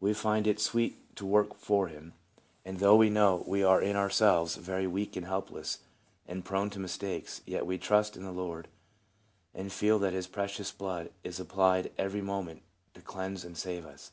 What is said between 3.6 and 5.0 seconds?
are in ourselves very